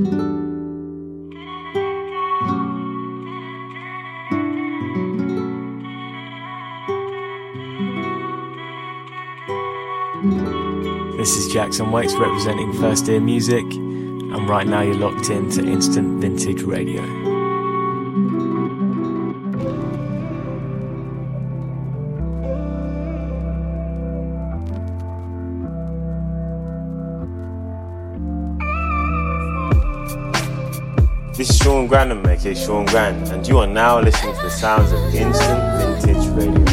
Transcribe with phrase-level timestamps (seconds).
[0.00, 0.08] This
[11.36, 16.22] is Jackson Wakes representing First Ear Music, and right now you're locked in to Instant
[16.22, 17.19] Vintage Radio.
[31.90, 35.12] Is Sean Granham, aka Sean Gran, and you are now listening to the sounds of
[35.12, 36.64] Instant Vintage Radio.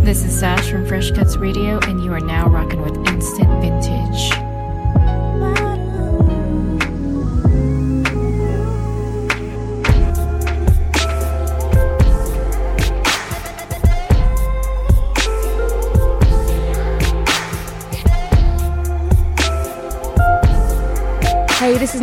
[0.00, 2.91] This is Sash from Fresh Cuts Radio, and you are now rocking with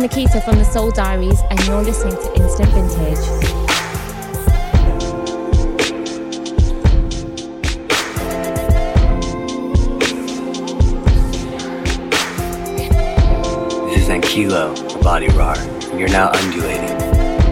[0.00, 3.60] Nikita from the Soul Diaries, and you're listening to Instant Vintage.
[14.22, 16.96] Kilo, Body Rar, and you're now undulating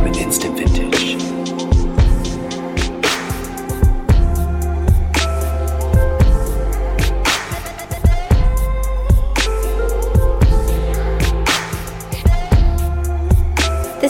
[0.04, 0.97] with instant vintage.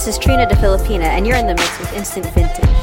[0.09, 2.78] This is Trina De Filipina, and you're in the mix with Instant Vintage.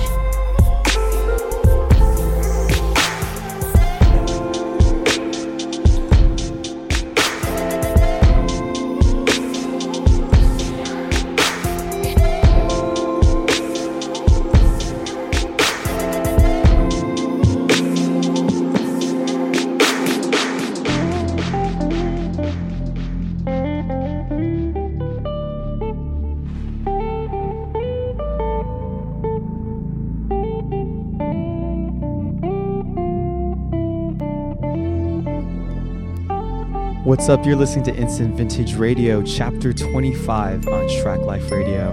[37.26, 37.46] What's up?
[37.48, 41.90] You're listening to Instant Vintage Radio, Chapter 25 on Traklife Radio.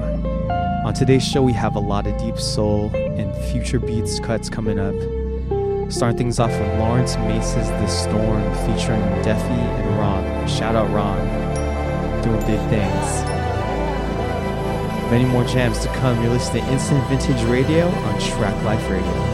[0.85, 4.79] On today's show, we have a lot of deep soul and future beats cuts coming
[4.79, 4.93] up.
[5.91, 10.47] Starting things off with Lawrence Mace's The Storm featuring Deffy and Ron.
[10.47, 11.19] Shout out Ron,
[12.23, 13.23] doing big things.
[15.11, 16.23] Many more jams to come.
[16.23, 19.32] You're listening to Instant Vintage Radio on Traklife Radio.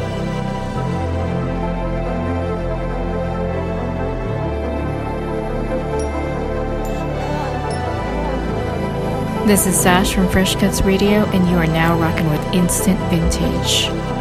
[9.48, 14.17] This is Sash from Fresh Cuts Radio, and you are now rocking with Instant Vintage.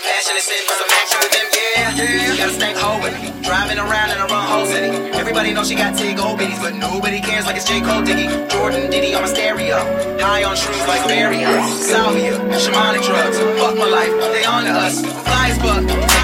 [0.00, 1.94] Cashing it in for some passionate sin, for some action with them, yeah.
[1.96, 2.36] yeah.
[2.36, 3.32] Gotta stay hoe with me.
[3.42, 4.90] Driving around in a run whole city.
[5.16, 7.80] Everybody knows she got tig old bitties, but nobody cares like it's J.
[7.80, 8.28] Cole Diggy.
[8.50, 9.78] Jordan Diddy on my stereo.
[10.18, 11.48] High on shrooms like Mario.
[11.78, 13.38] Salvia, shamanic drugs.
[13.60, 15.00] Fuck my life, they on to us.
[15.00, 16.15] Fly as.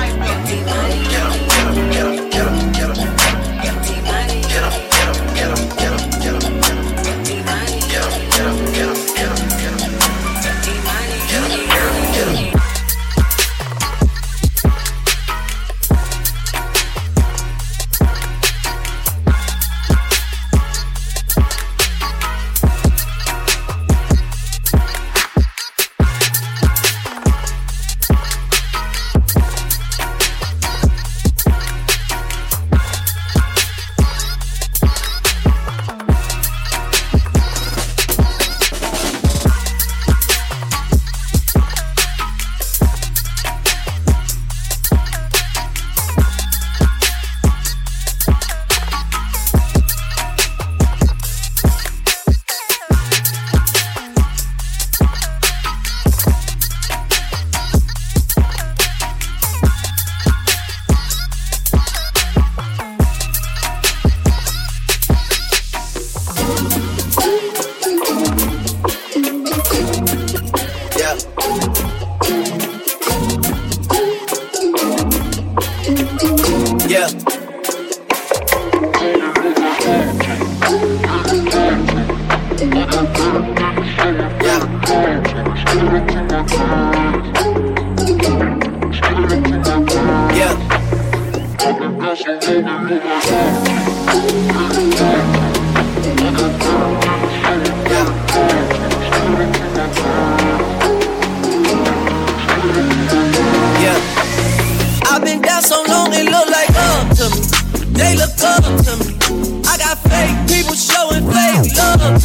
[93.24, 93.71] Yeah.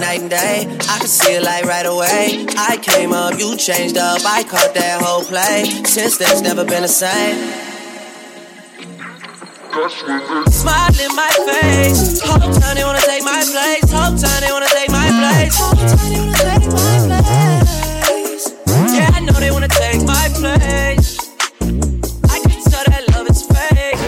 [0.00, 0.66] like night and day.
[0.88, 2.46] I can see it like right away.
[2.56, 4.20] I came up, you changed up.
[4.24, 5.64] I caught that whole play.
[5.84, 7.36] Since then, it's never been the same.
[10.50, 12.20] Smile in my face.
[12.20, 13.90] Whole time they wanna take my place.
[13.90, 15.56] Whole time they wanna take my place.
[15.56, 18.52] Whole time they wanna take my place.
[18.92, 21.18] Yeah, I know they wanna take my place.
[22.28, 24.00] I can tell that love is fake.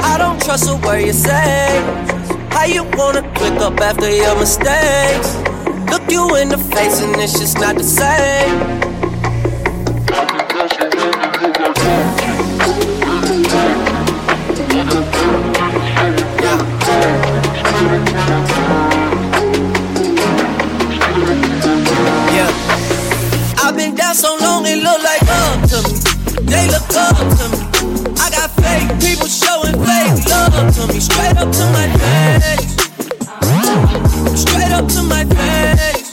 [0.00, 2.13] I don't trust a word you say.
[2.54, 5.30] How you wanna click up after your mistakes?
[5.90, 8.54] Look you in the face and it's just not the same.
[22.36, 23.64] Yeah.
[23.64, 25.94] I've been down so long, it look like up to me.
[26.46, 27.58] They look up to me.
[28.24, 29.53] I got fake people love
[30.74, 30.98] to me.
[30.98, 32.74] Straight up to my face.
[34.34, 36.10] Straight up to my face.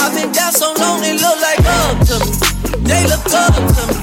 [0.00, 2.32] I've been down so long, it look like up to me.
[2.86, 3.96] They look up to me.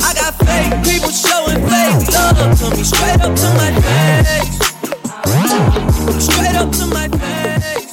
[0.00, 2.84] I got fake people showing fake love to me.
[2.84, 4.52] Straight up to my face.
[6.24, 7.92] Straight up to my face.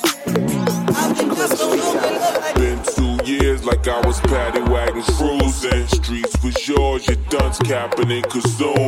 [0.95, 5.03] I've been down so long, look like Been two years like I was paddy wagon
[5.03, 5.87] cruising.
[5.87, 8.78] Streets was yours, your dunce capping and kazooing.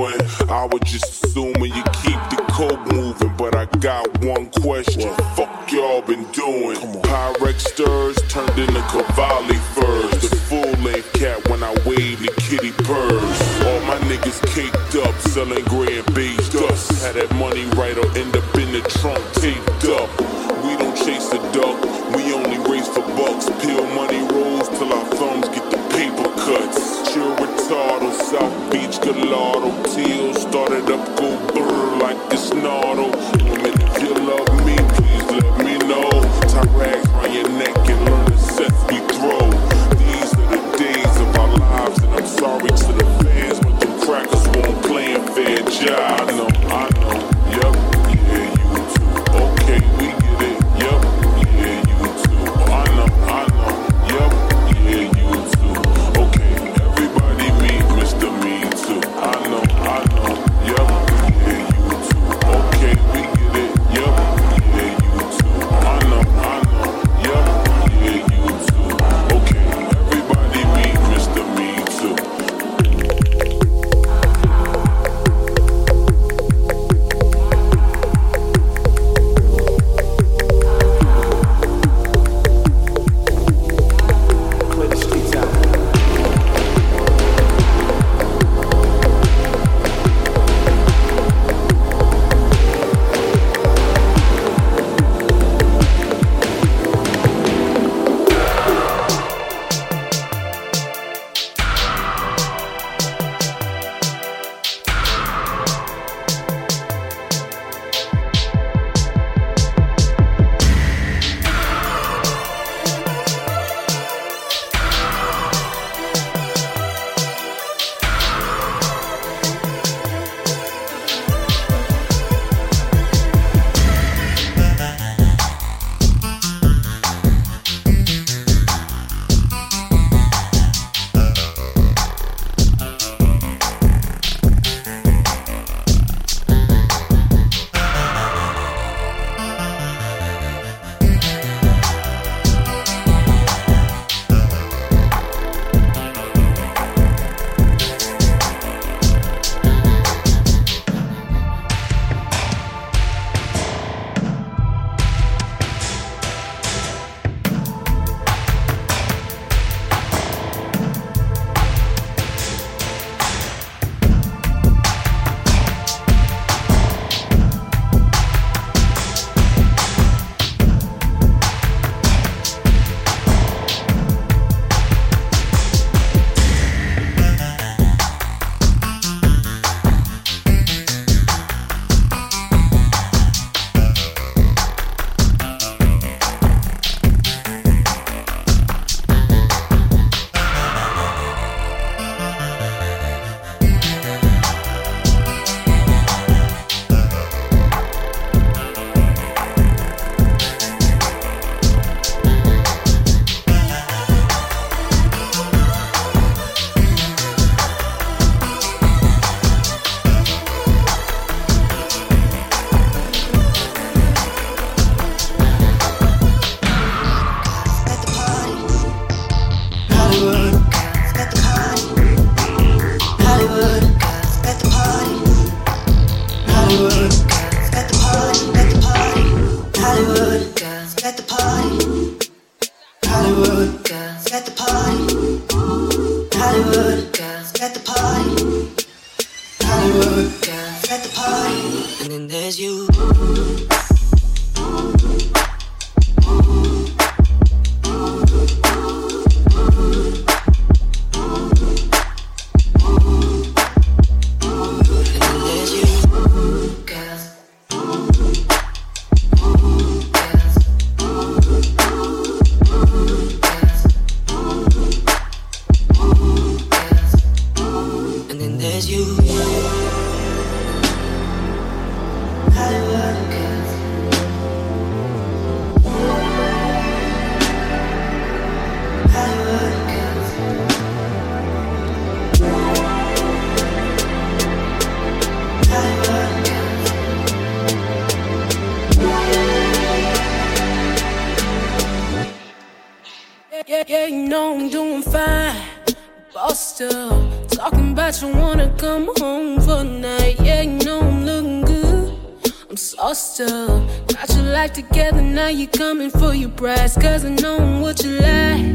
[307.35, 308.65] known what you like.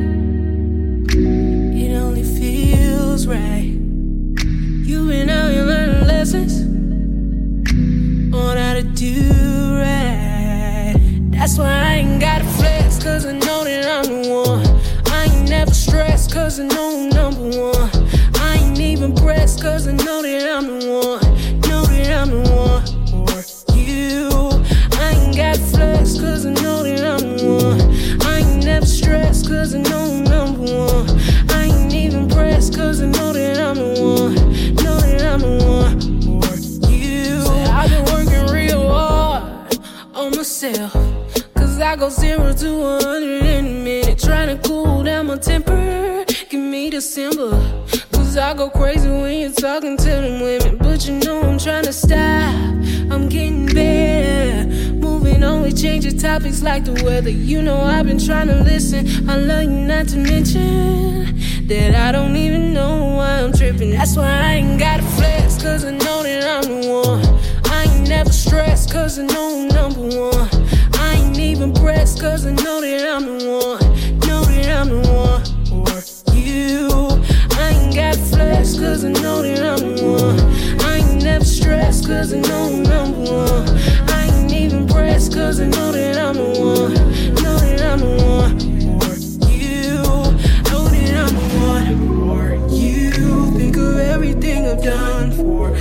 [1.82, 3.72] It only feels right.
[4.88, 6.62] You've been out, you learning lessons
[8.34, 10.94] on how to do right.
[11.30, 14.66] That's why I ain't got a flex, cause I know that I'm the one.
[15.06, 17.90] I ain't never stressed, cause I know number one.
[18.36, 20.15] I ain't even pressed, cause I know.
[41.86, 44.18] I go zero to 100 in a minute.
[44.18, 46.24] Trying to cool down my temper.
[46.50, 47.50] Give me December.
[48.10, 50.78] Cause I go crazy when you're talking to them women.
[50.78, 52.18] But you know I'm trying to stop.
[53.12, 54.66] I'm getting better.
[54.94, 57.30] Moving on, we changing topics like the weather.
[57.30, 59.30] You know I've been trying to listen.
[59.30, 61.38] I love you not to mention
[61.68, 63.92] that I don't even know why I'm tripping.
[63.92, 65.62] That's why I ain't got a flex.
[65.62, 67.72] Cause I know that I'm the one.
[67.72, 68.90] I ain't never stressed.
[68.92, 70.55] Cause I know I'm number one.
[71.56, 72.20] Even pressed.
[72.20, 73.80] Cause I know that I'm the one.
[74.28, 75.42] Know that I'm the one.
[76.26, 76.90] For you.
[77.56, 78.78] I ain't got flex.
[78.78, 80.38] Cause I know that I'm the one.
[80.82, 82.06] I ain't never stressed.
[82.06, 83.68] Cause I know I'm number one.
[84.10, 85.32] I ain't even pressed.
[85.32, 86.92] Cause I know that I'm the one.
[87.42, 88.60] Know that I'm the one.
[89.00, 90.02] For you.
[90.68, 92.68] Know that I'm the one.
[92.68, 93.50] For you.
[93.56, 95.75] Think of everything I've done for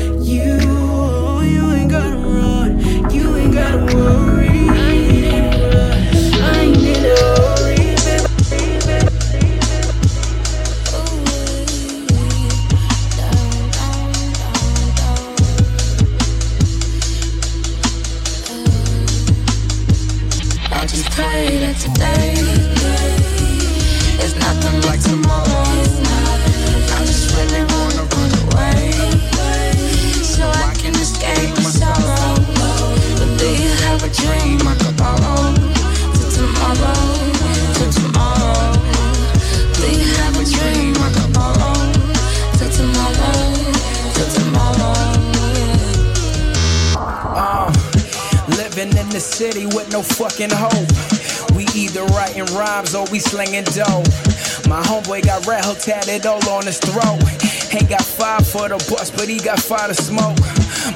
[21.16, 22.65] Pray that today
[49.26, 50.88] city with no fucking hope.
[51.56, 54.04] We either writing rhymes or we slinging dough.
[54.70, 57.20] My homeboy got red hook tatted all on his throat.
[57.74, 60.38] Ain't got five for the bus, but he got five to smoke.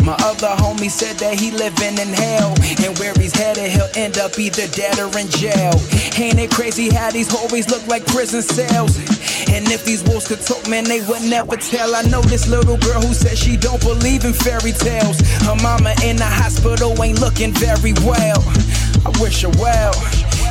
[0.05, 2.53] My other homie said that he living in hell.
[2.85, 5.73] And where he's headed, he'll end up either dead or in jail.
[6.17, 8.97] Ain't it crazy how these always look like prison cells?
[9.49, 11.95] And if these wolves could talk, man, they would never tell.
[11.95, 15.19] I know this little girl who says she don't believe in fairy tales.
[15.41, 18.43] Her mama in the hospital ain't looking very well.
[19.05, 19.93] I wish her well.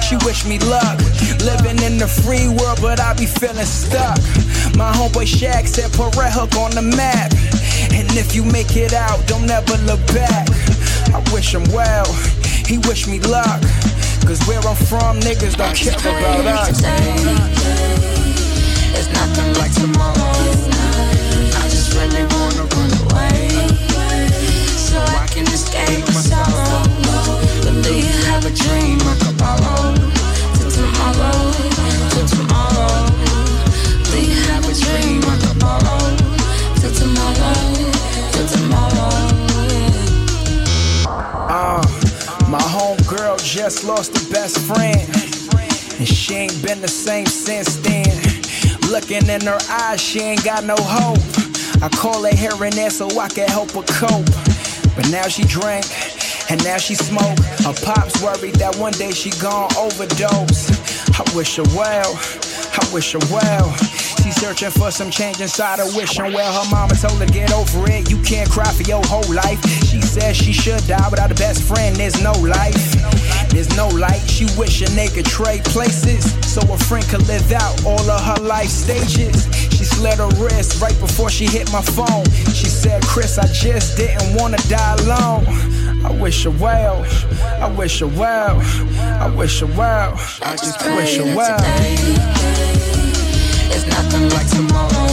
[0.02, 0.98] She wish me luck.
[1.44, 4.18] Living in the free world, but I be feeling stuck.
[4.74, 7.30] My homeboy Shaq said put Red Hook on the map.
[7.92, 10.48] And if you make it out, don't ever look back.
[11.14, 12.06] I wish him well.
[12.66, 13.62] He wish me luck.
[14.26, 16.82] Cause where I'm from, niggas don't care about us.
[18.92, 20.34] There's nothing like tomorrow.
[21.56, 23.48] I just really wanna run away
[24.76, 26.84] so I can escape my sorrow.
[27.62, 28.98] But do you have a dream
[43.70, 44.96] just lost a best friend.
[45.98, 48.08] And she ain't been the same since then.
[48.90, 51.20] Looking in her eyes, she ain't got no hope.
[51.82, 54.24] I call her here and there so I can help her cope.
[54.96, 55.84] But now she drank,
[56.50, 57.38] and now she smoke.
[57.60, 60.72] Her pops worried that one day she gon' overdose.
[61.20, 62.16] I wish her well,
[62.72, 63.76] I wish her well.
[64.22, 66.64] She's searching for some change inside her, wishing well.
[66.64, 68.10] Her mama told her get over it.
[68.10, 69.60] You can't cry for your whole life.
[69.84, 71.94] She says she should die without a best friend.
[71.96, 73.27] There's no life.
[73.50, 74.22] There's no light.
[74.28, 78.42] She wishing they could trade places so a friend could live out all of her
[78.44, 79.46] life stages.
[79.76, 82.24] She slit her wrist right before she hit my phone.
[82.52, 85.46] She said, Chris, I just didn't wanna die alone.
[86.04, 87.04] I wish her well.
[87.60, 88.60] I wish her well.
[89.20, 90.14] I wish her well.
[90.42, 91.58] I just wish her well.
[93.68, 95.08] There's nothing like tomorrow.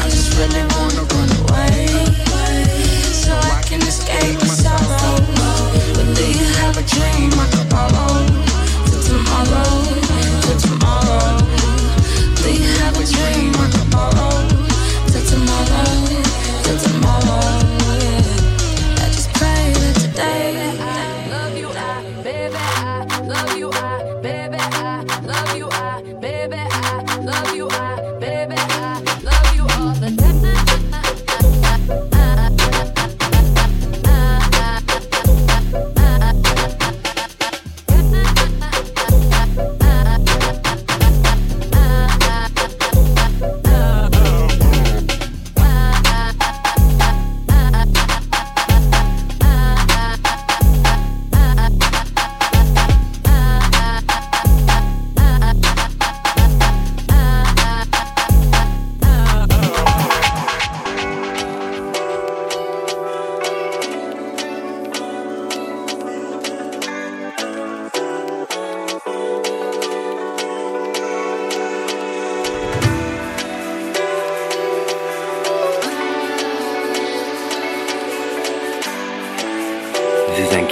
[0.00, 1.86] I just really wanna run away
[3.12, 4.45] so I can escape
[6.86, 7.55] dream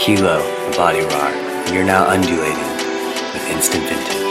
[0.07, 2.59] Is the body rock, and you're now undulating
[3.33, 4.24] with instant vintage.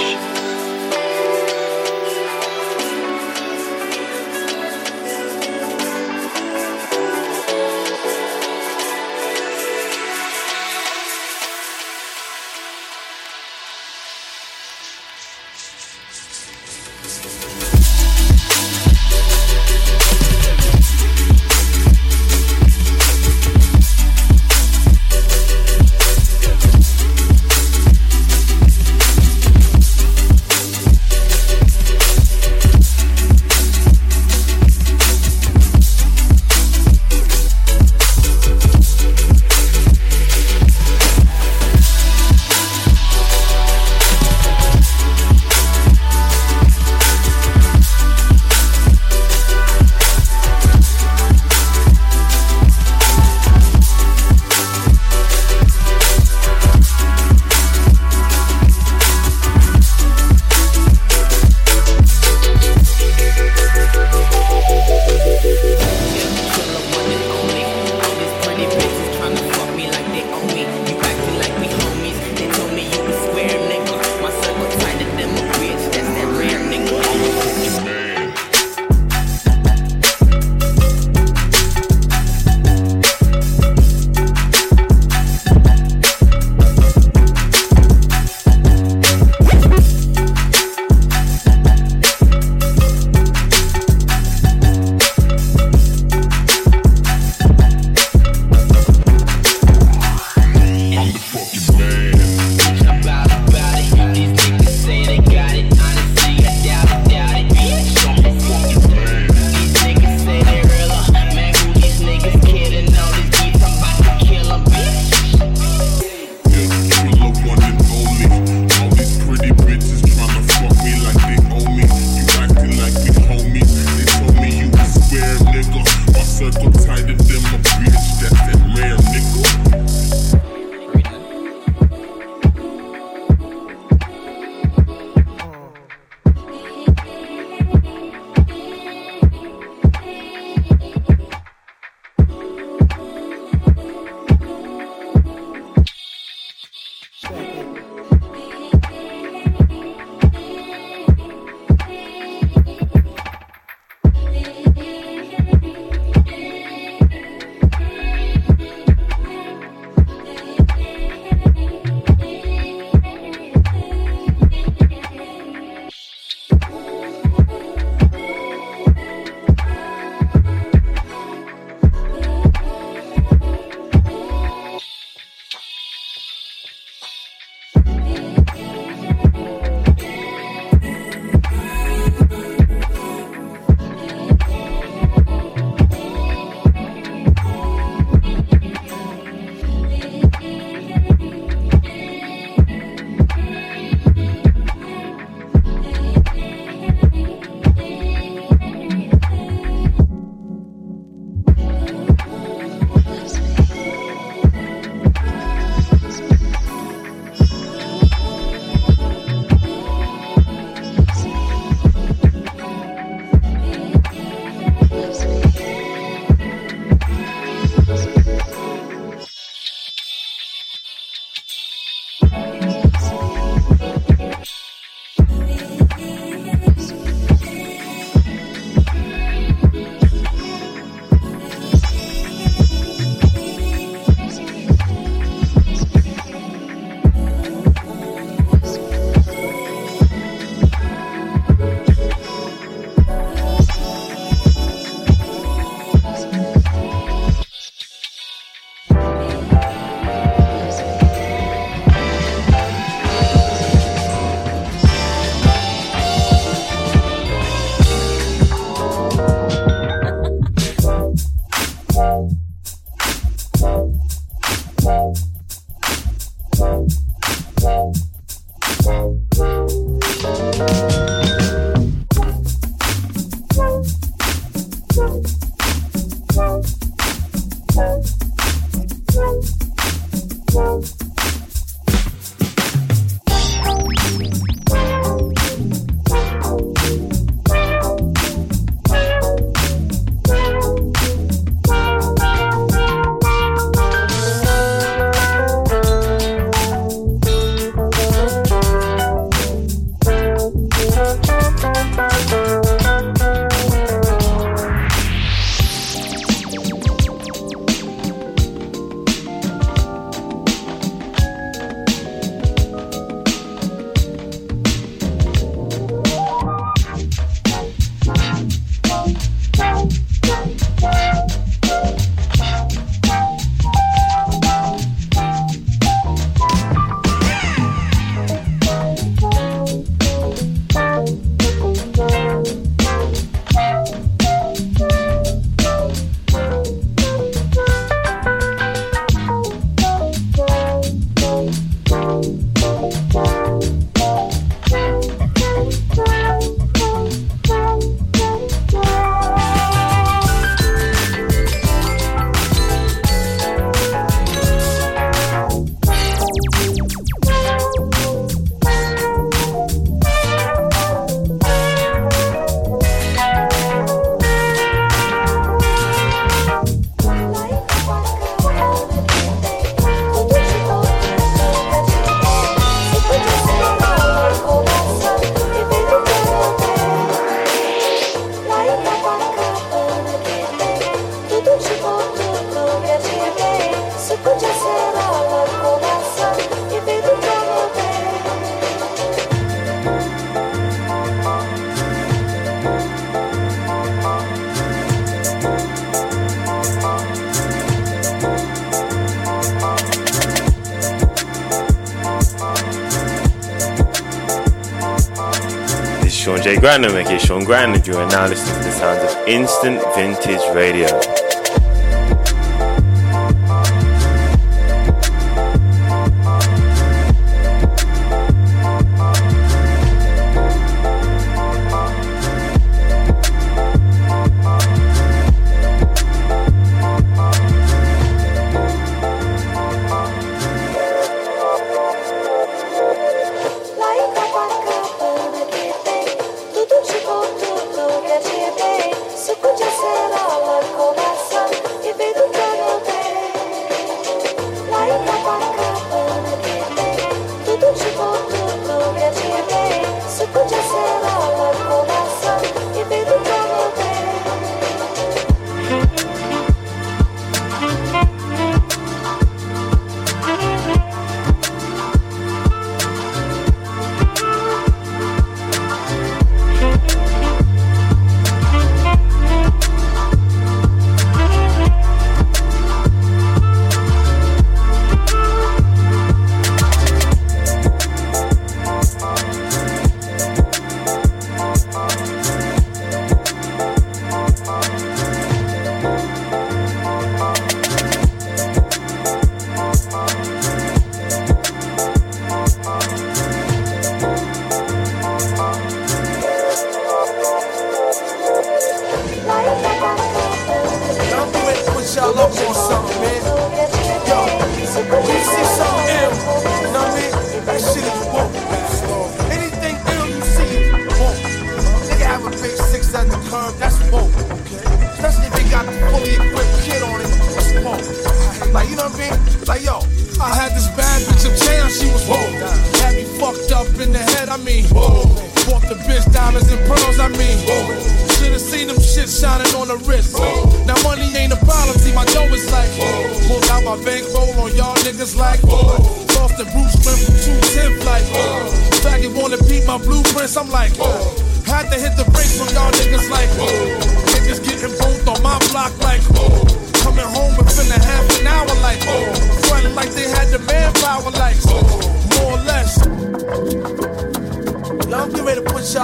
[406.63, 407.10] Grinding make
[407.43, 411.22] grinding you are now listening to the sounds of instant vintage radio.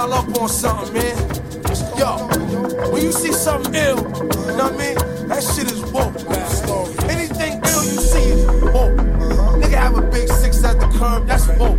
[0.00, 1.16] y'all up on something, man.
[1.98, 5.28] Yo, when you see something ill, you know what I mean?
[5.28, 7.10] That shit is woke, man.
[7.10, 8.96] Anything ill you see is woke.
[9.60, 11.78] Nigga have a big six at the curb, that's woke.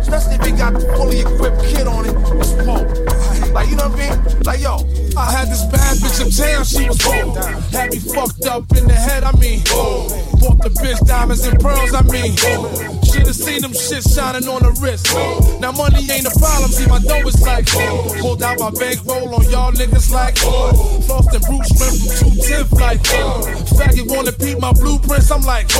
[0.00, 3.52] Especially if it got the fully equipped kid on it, it's woke.
[3.52, 4.42] Like, you know what I mean?
[4.44, 4.76] Like, yo,
[5.14, 7.44] I had this bad bitch in town, she was woke.
[7.72, 10.33] Had me fucked up in the head, I mean, woke.
[10.44, 12.36] Walk the bitch, diamonds and pearls, I mean.
[13.00, 15.08] Should've seen them shit shining on the wrist.
[15.56, 17.64] Now money ain't a problem, see my dough is like.
[18.20, 20.36] Pulled out my bankroll on y'all niggas like.
[21.08, 23.00] Lost and roots went from 210 like.
[23.72, 25.72] Faggot wanna peep my blueprints, I'm like.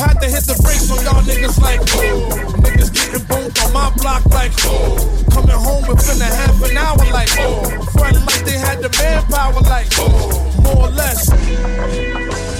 [0.00, 2.64] Had to hit the brakes on y'all niggas like oh.
[2.64, 4.96] Niggas getting both on my block like oh.
[5.28, 7.68] Coming home within a half an hour like oh.
[7.92, 10.40] Frontin' like they had the manpower like oh.
[10.64, 12.59] More or less.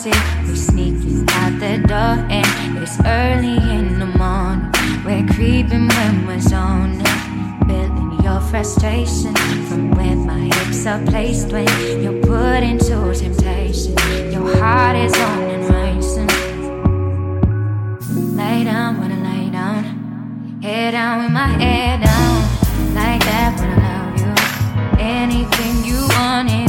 [0.00, 0.10] see
[0.48, 4.72] we sneaking out the door, and it's early in the morning.
[5.04, 7.04] We're creeping when we're zoning,
[7.68, 9.34] building your frustration
[9.68, 11.68] from where my hips are placed when
[12.02, 13.92] you're put into temptation.
[14.32, 16.32] Your heart is on and racing.
[18.38, 23.52] Lay down, when I lay down, head down with my head down, like that.
[23.60, 26.59] when I love you, anything you want.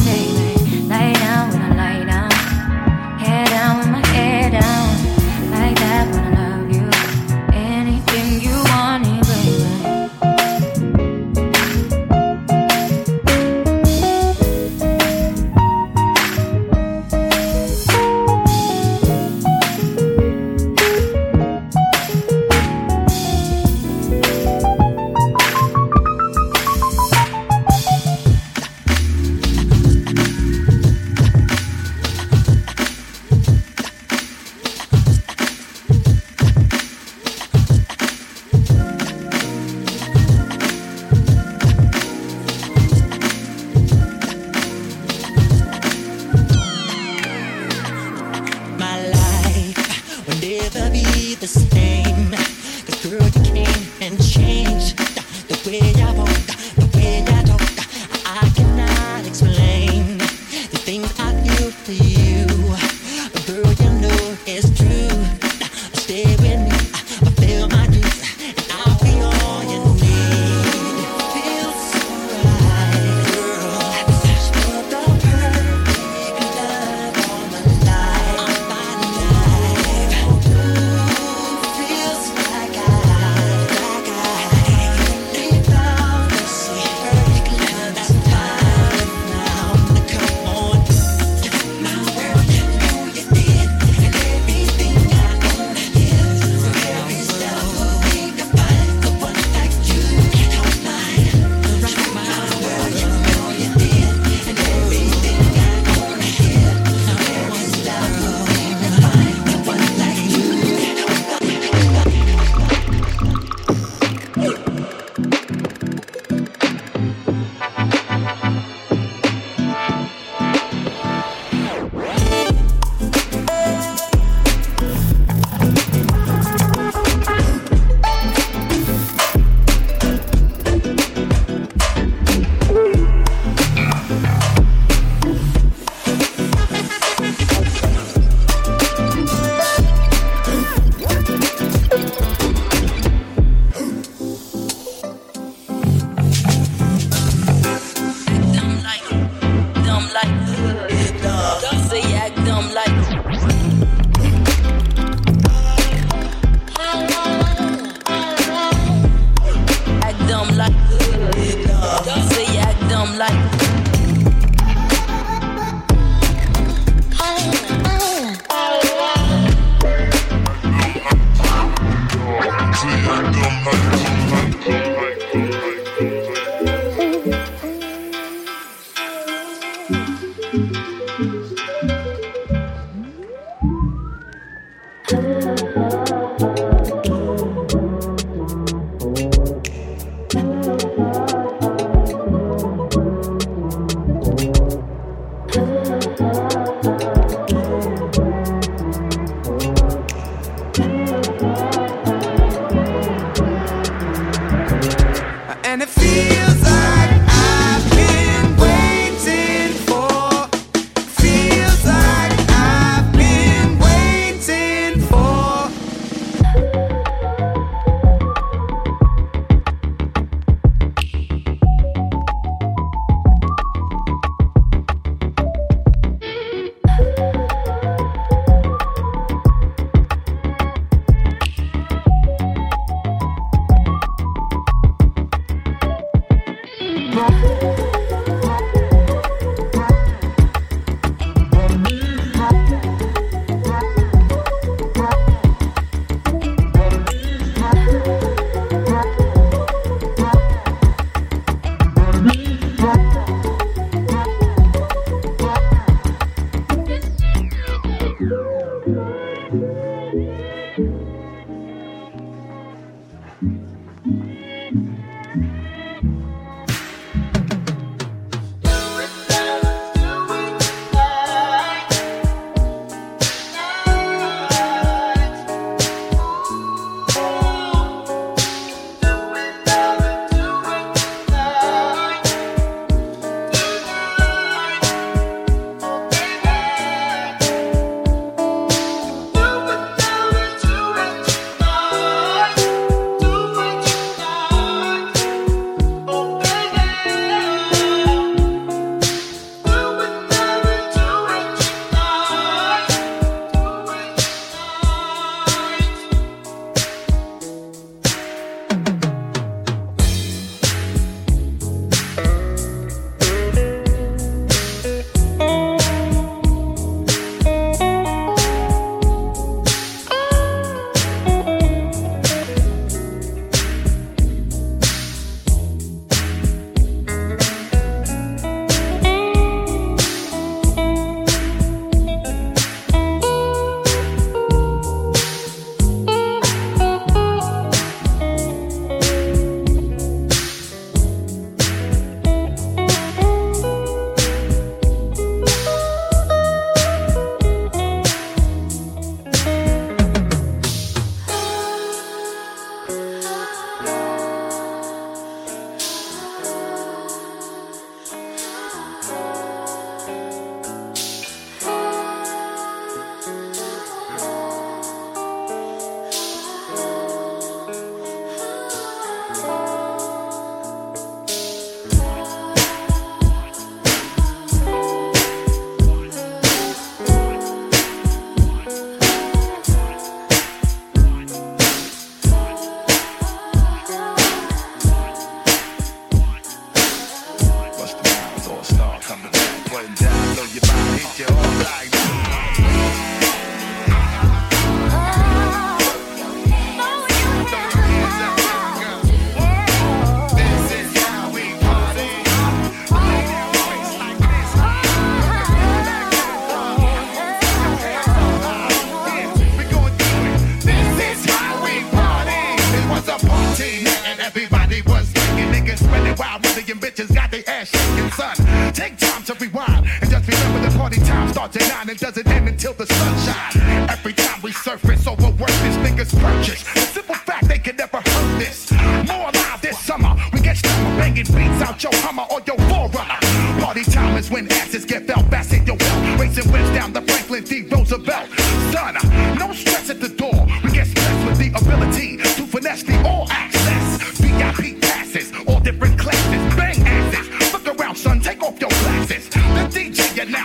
[417.60, 418.36] Shaking, son.
[418.72, 422.26] Take time to rewind and just remember the party time starts at nine and doesn't
[422.26, 423.90] end until the sun shines.
[423.90, 426.62] Every time we surface over work, this niggas purchase.
[426.74, 428.70] The simple fact they can never hurt this.
[428.72, 433.18] More alive this summer, we get stomach banging beats out your Hummer or your Forerunner.
[433.60, 437.02] Party time is when asses get felt, fast in your belt, racing winds down the
[437.02, 437.62] Franklin D.
[437.62, 438.28] Roosevelt.
[438.72, 440.46] Son, uh, no stress at the door.
[440.64, 443.28] We get stressed with the ability to finesse the all.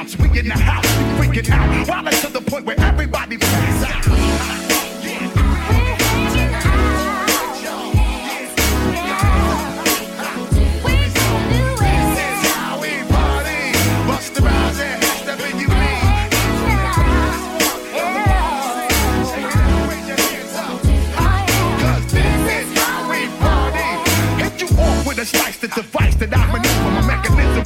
[0.08, 0.86] Announced we in the house,
[1.20, 1.88] we freaking out.
[1.90, 4.08] Wild to the point where everybody pass out.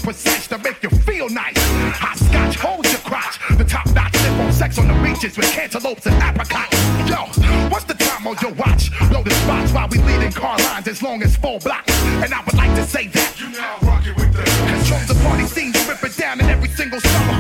[0.04, 0.41] Hit
[5.22, 6.78] beaches with cantaloupes and apricots.
[7.08, 7.18] Yo,
[7.70, 8.90] what's the time on your watch?
[9.12, 11.94] Loaded spots while we leading car lines as long as four blocks.
[12.24, 15.46] And I would like to say that you now rocking with the control the party
[15.46, 17.31] scene, you rip it down in every single summer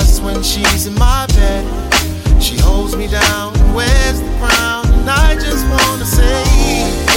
[0.00, 2.42] just when she's in my bed.
[2.42, 7.09] She holds me down wears the crown, and I just wanna say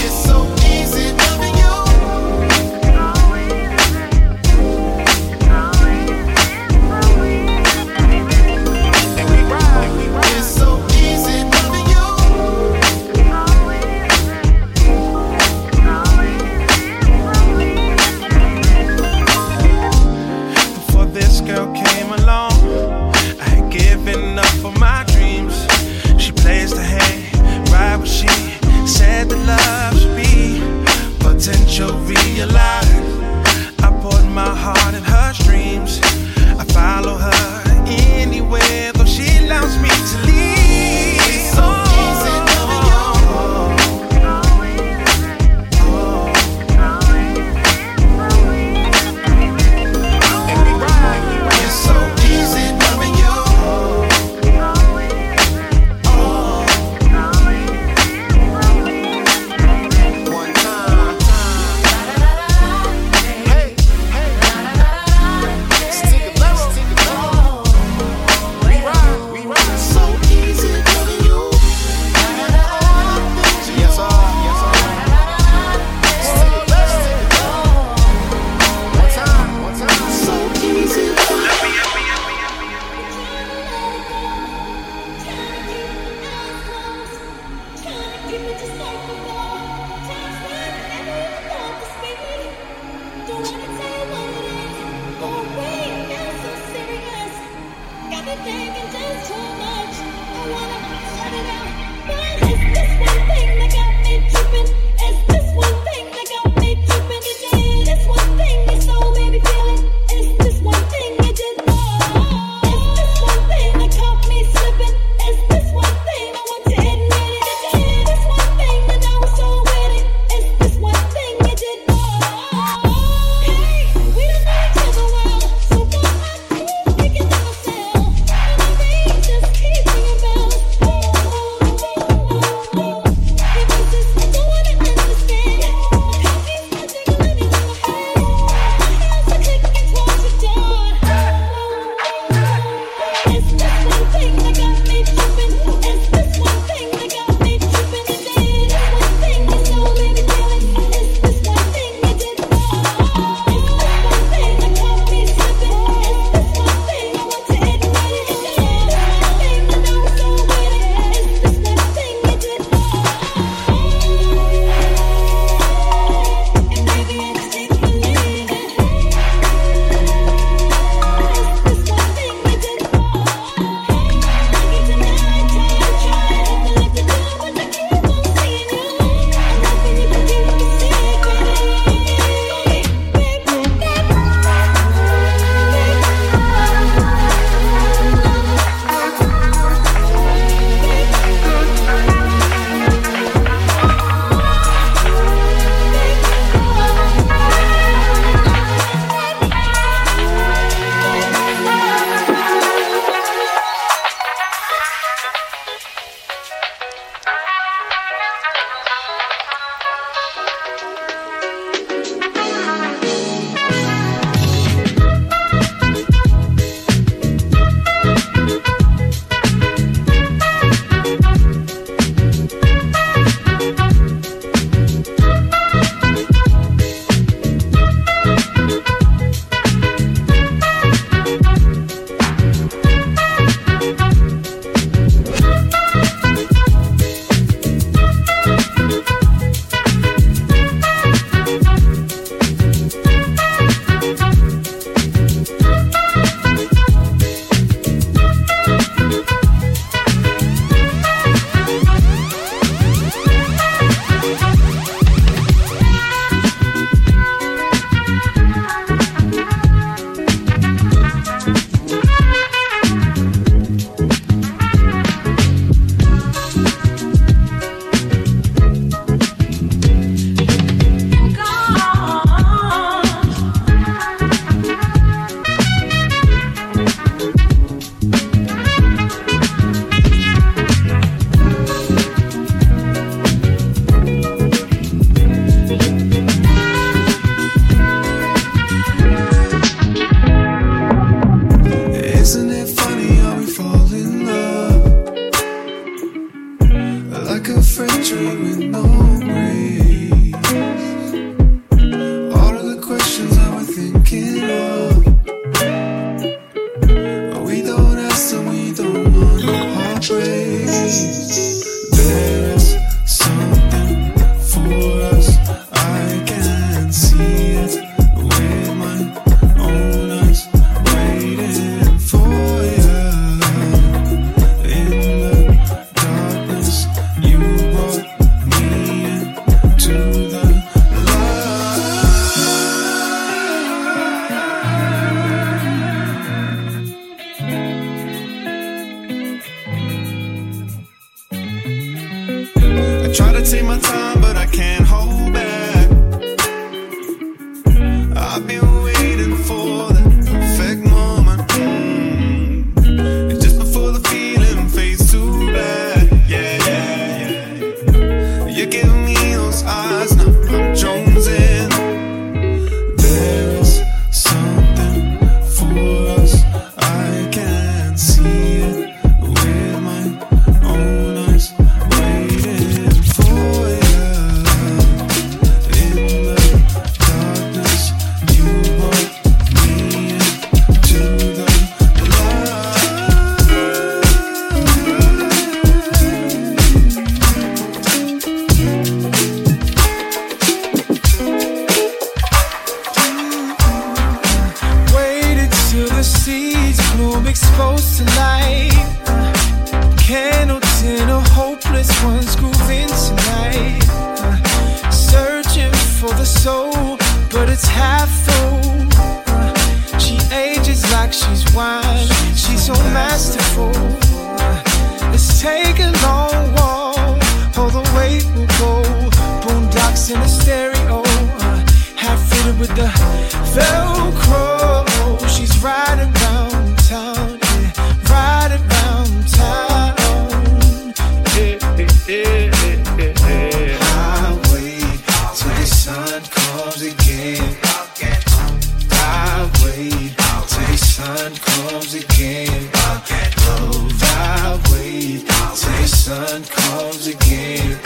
[446.04, 447.80] sun comes again.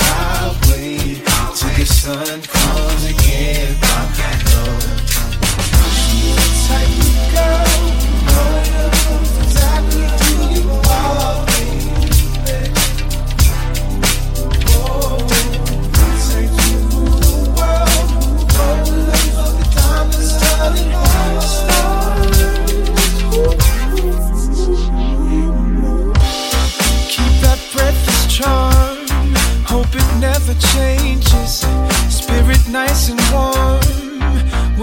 [0.00, 1.22] I'll wait
[1.54, 3.76] till the sun comes again.
[3.80, 4.72] I know
[6.02, 7.69] she's the type of girl.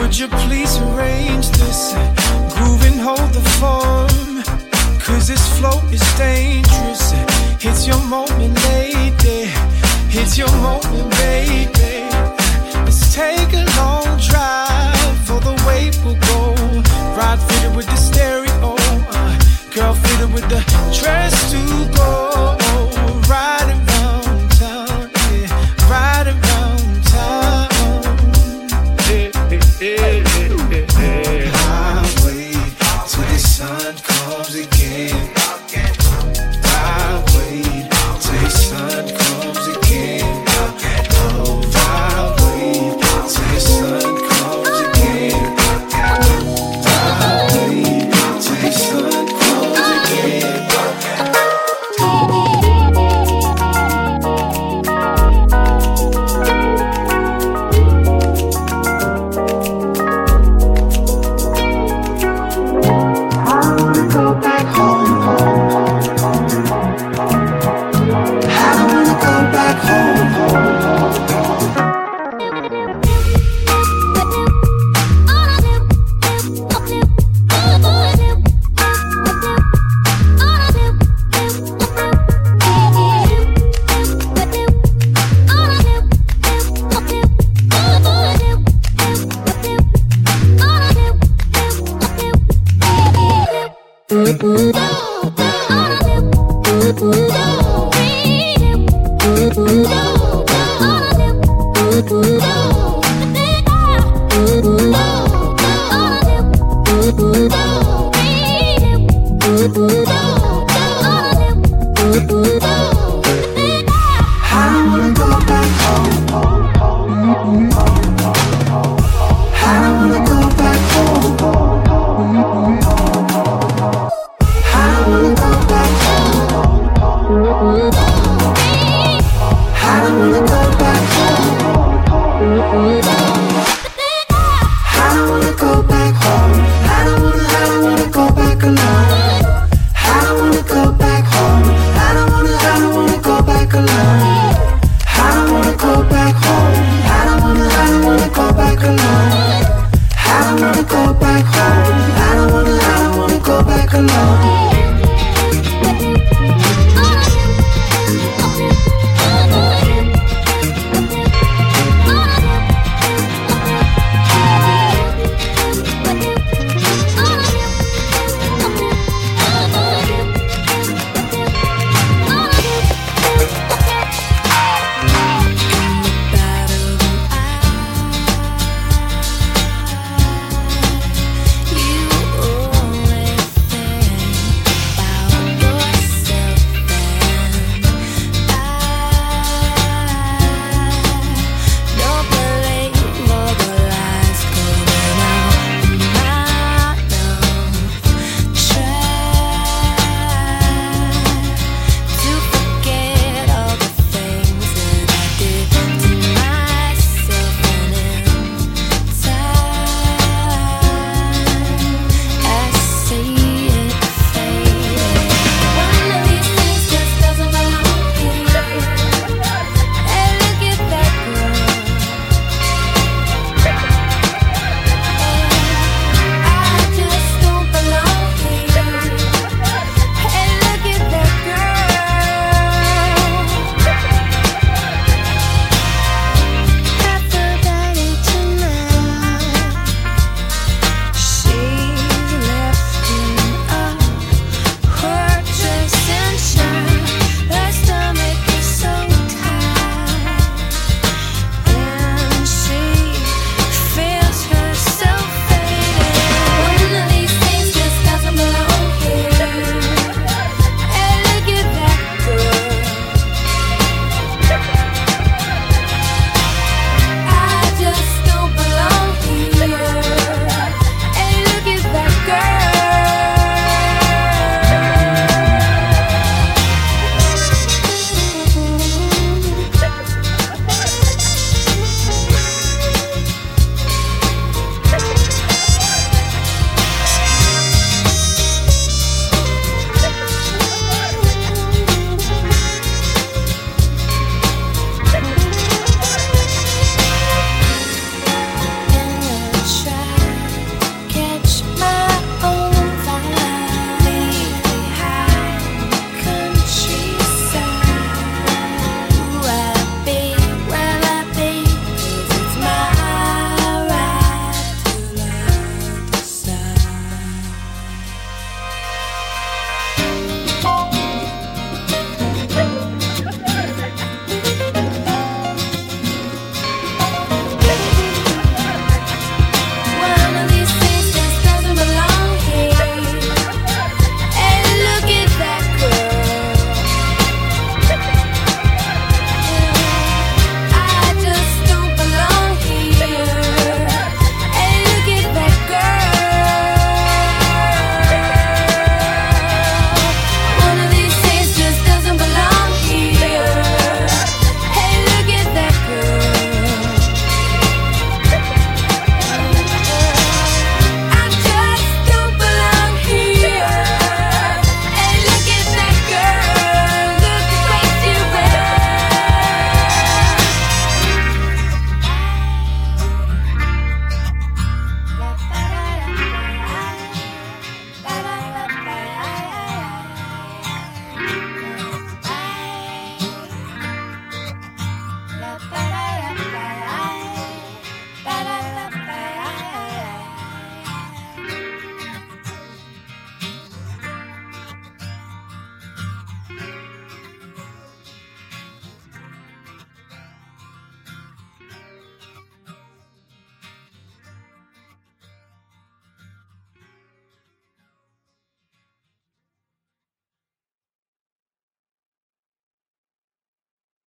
[0.07, 1.91] Could you please arrange this?
[2.55, 4.41] Groove and hold the form.
[5.01, 7.11] Cause this flow is dangerous.
[7.59, 9.51] It's your moment, lady.
[10.15, 12.07] It's your moment, baby.
[12.85, 15.29] Let's take a long drive.
[15.29, 16.55] All the way we'll go.
[17.17, 18.77] Ride fitted with the stereo.
[19.11, 19.37] Uh,
[19.75, 20.76] girl fitted with the